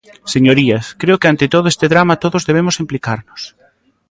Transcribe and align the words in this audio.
Señorías, 0.33 0.85
creo 1.01 1.19
que 1.21 1.29
ante 1.31 1.51
todo 1.53 1.67
este 1.73 1.87
drama 1.93 2.21
todos 2.23 2.47
debemos 2.49 2.79
implicarnos. 2.83 3.41